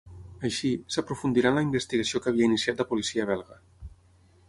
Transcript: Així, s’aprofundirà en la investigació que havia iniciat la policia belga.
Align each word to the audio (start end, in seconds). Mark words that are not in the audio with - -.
Així, 0.47 0.71
s’aprofundirà 0.95 1.51
en 1.53 1.59
la 1.61 1.65
investigació 1.67 2.25
que 2.25 2.33
havia 2.35 2.51
iniciat 2.53 2.83
la 2.83 2.91
policia 2.95 3.33
belga. 3.35 3.63